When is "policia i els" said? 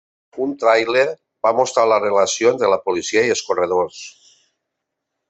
2.87-3.45